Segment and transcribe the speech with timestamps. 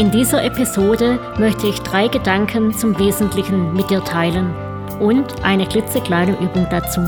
[0.00, 4.50] In dieser Episode möchte ich drei Gedanken zum Wesentlichen mit dir teilen
[4.98, 7.02] und eine klitzekleine Übung dazu.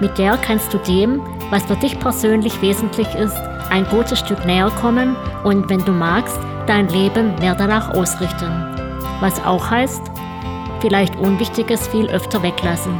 [0.00, 3.36] Mit der kannst du dem, was für dich persönlich wesentlich ist,
[3.70, 8.50] ein gutes Stück näher kommen und wenn du magst, dein Leben mehr danach ausrichten.
[9.20, 10.02] Was auch heißt,
[10.80, 12.98] vielleicht Unwichtiges viel öfter weglassen.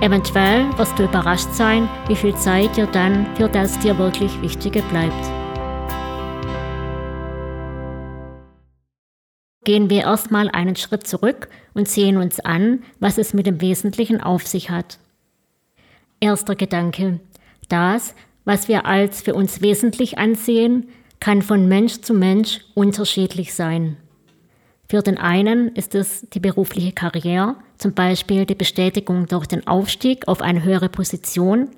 [0.00, 4.82] Eventuell wirst du überrascht sein, wie viel Zeit dir dann für das dir wirklich Wichtige
[4.90, 5.39] bleibt.
[9.64, 14.20] Gehen wir erstmal einen Schritt zurück und sehen uns an, was es mit dem Wesentlichen
[14.20, 14.98] auf sich hat.
[16.18, 17.20] Erster Gedanke.
[17.68, 20.88] Das, was wir als für uns wesentlich ansehen,
[21.20, 23.96] kann von Mensch zu Mensch unterschiedlich sein.
[24.88, 30.26] Für den einen ist es die berufliche Karriere, zum Beispiel die Bestätigung durch den Aufstieg
[30.26, 31.68] auf eine höhere Position.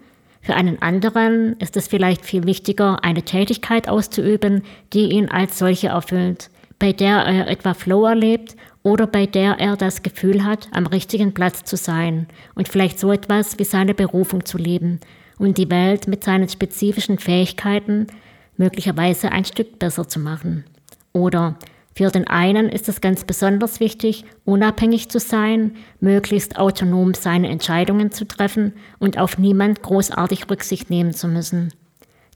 [0.40, 5.88] Für einen anderen ist es vielleicht viel wichtiger, eine Tätigkeit auszuüben, die ihn als solche
[5.88, 6.48] erfüllt,
[6.82, 11.32] bei der er etwa Flow erlebt oder bei der er das Gefühl hat, am richtigen
[11.32, 14.98] Platz zu sein und vielleicht so etwas wie seine Berufung zu leben
[15.38, 18.08] und die Welt mit seinen spezifischen Fähigkeiten
[18.56, 20.64] möglicherweise ein Stück besser zu machen.
[21.12, 21.54] Oder
[21.94, 28.10] für den einen ist es ganz besonders wichtig, unabhängig zu sein, möglichst autonom seine Entscheidungen
[28.10, 31.72] zu treffen und auf niemand großartig Rücksicht nehmen zu müssen.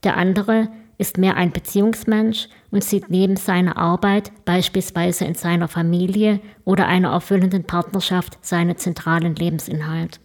[0.05, 6.39] Der andere ist mehr ein Beziehungsmensch und sieht neben seiner Arbeit, beispielsweise in seiner Familie
[6.65, 10.19] oder einer erfüllenden Partnerschaft, seinen zentralen Lebensinhalt.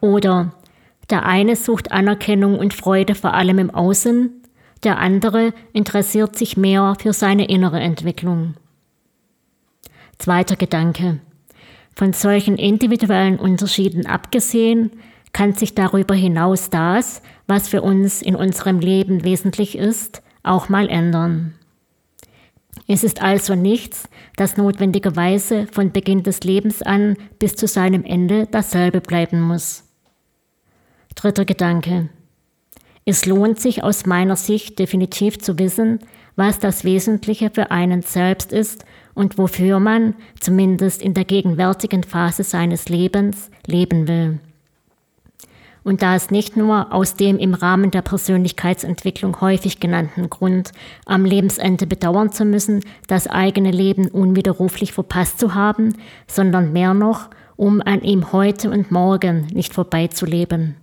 [0.00, 0.52] Oder
[1.10, 4.30] der eine sucht Anerkennung und Freude vor allem im Außen,
[4.84, 8.54] der andere interessiert sich mehr für seine innere Entwicklung.
[10.18, 11.20] Zweiter Gedanke.
[11.94, 14.92] Von solchen individuellen Unterschieden abgesehen,
[15.32, 20.88] kann sich darüber hinaus das, was für uns in unserem Leben wesentlich ist, auch mal
[20.88, 21.54] ändern.
[22.86, 28.46] Es ist also nichts, das notwendigerweise von Beginn des Lebens an bis zu seinem Ende
[28.46, 29.84] dasselbe bleiben muss.
[31.14, 32.08] Dritter Gedanke.
[33.04, 36.00] Es lohnt sich aus meiner Sicht definitiv zu wissen,
[36.36, 38.84] was das Wesentliche für einen selbst ist
[39.14, 44.38] und wofür man, zumindest in der gegenwärtigen Phase seines Lebens, leben will.
[45.88, 50.72] Und da es nicht nur aus dem im Rahmen der Persönlichkeitsentwicklung häufig genannten Grund,
[51.06, 55.94] am Lebensende bedauern zu müssen, das eigene Leben unwiderruflich verpasst zu haben,
[56.26, 60.76] sondern mehr noch, um an ihm heute und morgen nicht vorbeizuleben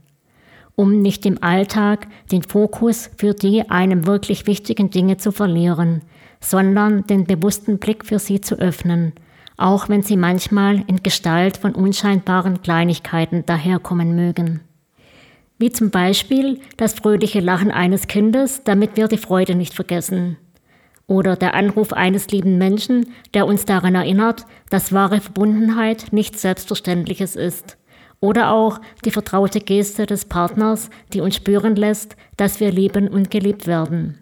[0.75, 6.01] um nicht im Alltag den Fokus für die einem wirklich wichtigen Dinge zu verlieren,
[6.41, 9.13] sondern den bewussten Blick für sie zu öffnen,
[9.55, 14.61] auch wenn sie manchmal in Gestalt von unscheinbaren Kleinigkeiten daherkommen mögen.
[15.57, 20.37] Wie zum Beispiel das fröhliche Lachen eines Kindes, damit wir die Freude nicht vergessen.
[21.07, 27.35] Oder der Anruf eines lieben Menschen, der uns daran erinnert, dass wahre Verbundenheit nichts Selbstverständliches
[27.35, 27.77] ist
[28.19, 33.29] oder auch die vertraute Geste des Partners, die uns spüren lässt, dass wir lieben und
[33.29, 34.17] geliebt werden.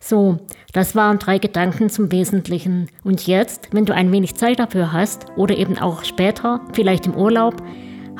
[0.00, 0.38] So,
[0.72, 2.88] das waren drei Gedanken zum Wesentlichen.
[3.04, 7.14] Und jetzt, wenn du ein wenig Zeit dafür hast oder eben auch später, vielleicht im
[7.14, 7.62] Urlaub,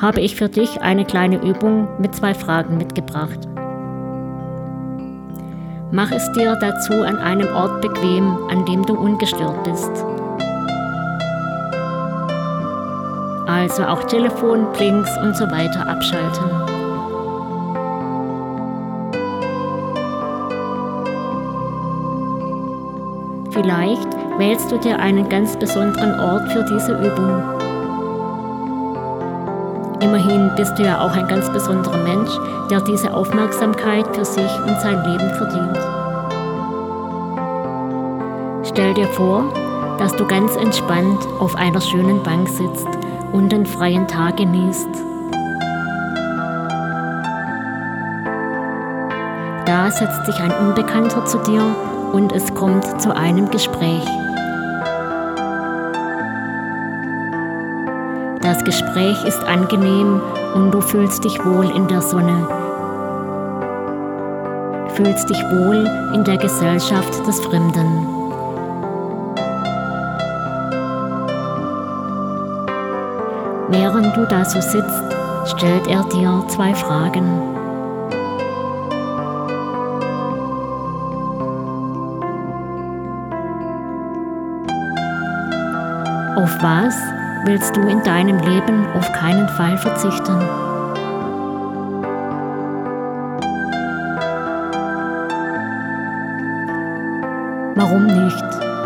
[0.01, 3.47] habe ich für dich eine kleine Übung mit zwei Fragen mitgebracht.
[5.91, 9.91] Mach es dir dazu an einem Ort bequem, an dem du ungestört bist.
[13.47, 16.49] Also auch Telefon, Blinks und so weiter abschalten.
[23.51, 24.07] Vielleicht
[24.39, 27.60] wählst du dir einen ganz besonderen Ort für diese Übung.
[30.01, 32.31] Immerhin bist du ja auch ein ganz besonderer Mensch,
[32.71, 35.77] der diese Aufmerksamkeit für sich und sein Leben verdient.
[38.67, 39.43] Stell dir vor,
[39.99, 42.87] dass du ganz entspannt auf einer schönen Bank sitzt
[43.31, 44.89] und den freien Tag genießt.
[49.67, 51.63] Da setzt sich ein Unbekannter zu dir
[52.11, 54.05] und es kommt zu einem Gespräch.
[58.41, 60.19] Das Gespräch ist angenehm
[60.55, 62.47] und du fühlst dich wohl in der Sonne.
[64.95, 68.07] fühlst dich wohl in der Gesellschaft des Fremden.
[73.69, 75.03] Während du da so sitzt,
[75.45, 77.25] stellt er dir zwei Fragen.
[86.35, 90.37] Auf was willst du in deinem Leben auf keinen Fall verzichten?
[97.75, 98.80] Warum nicht?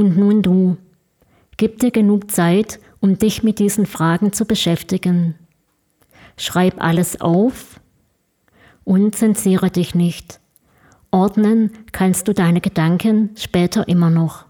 [0.00, 0.78] Und nun du.
[1.58, 5.34] Gib dir genug Zeit, um dich mit diesen Fragen zu beschäftigen.
[6.38, 7.78] Schreib alles auf
[8.84, 10.40] und zensiere dich nicht.
[11.10, 14.46] Ordnen kannst du deine Gedanken später immer noch.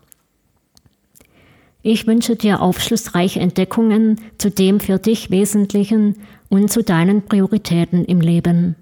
[1.82, 6.19] Ich wünsche dir aufschlussreiche Entdeckungen zu dem für dich Wesentlichen
[6.49, 8.76] und zu deinen Prioritäten im Leben.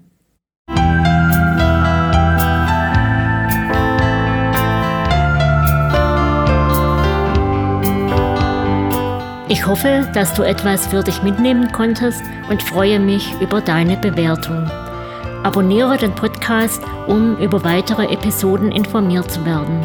[9.51, 14.69] Ich hoffe, dass du etwas für dich mitnehmen konntest und freue mich über deine Bewertung.
[15.41, 19.81] Abonniere den Podcast, um über weitere Episoden informiert zu werden.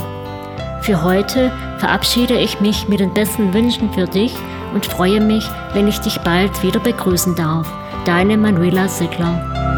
[0.83, 4.35] Für heute verabschiede ich mich mit den besten Wünschen für dich
[4.75, 7.67] und freue mich, wenn ich dich bald wieder begrüßen darf.
[8.05, 9.74] Deine Manuela Sickler.